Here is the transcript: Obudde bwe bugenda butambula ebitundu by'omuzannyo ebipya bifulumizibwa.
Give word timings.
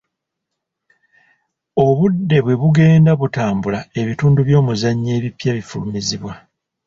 Obudde 1.85 2.37
bwe 2.45 2.55
bugenda 2.61 3.11
butambula 3.21 3.79
ebitundu 4.01 4.39
by'omuzannyo 4.47 5.11
ebipya 5.17 5.51
bifulumizibwa. 5.57 6.33